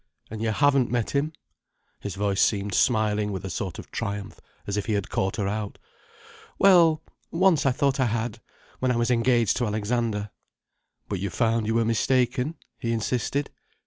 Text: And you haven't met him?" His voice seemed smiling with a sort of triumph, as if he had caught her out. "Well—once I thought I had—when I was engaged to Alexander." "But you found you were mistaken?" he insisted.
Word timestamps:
And 0.31 0.41
you 0.41 0.49
haven't 0.49 0.89
met 0.89 1.11
him?" 1.11 1.31
His 1.99 2.15
voice 2.15 2.41
seemed 2.41 2.73
smiling 2.73 3.31
with 3.31 3.45
a 3.45 3.51
sort 3.51 3.77
of 3.77 3.91
triumph, 3.91 4.39
as 4.65 4.75
if 4.75 4.87
he 4.87 4.93
had 4.93 5.11
caught 5.11 5.35
her 5.35 5.47
out. 5.47 5.77
"Well—once 6.57 7.67
I 7.67 7.71
thought 7.71 7.99
I 7.99 8.07
had—when 8.07 8.91
I 8.91 8.95
was 8.95 9.11
engaged 9.11 9.57
to 9.57 9.67
Alexander." 9.67 10.31
"But 11.07 11.19
you 11.19 11.29
found 11.29 11.67
you 11.67 11.75
were 11.75 11.85
mistaken?" 11.85 12.55
he 12.79 12.93
insisted. 12.93 13.51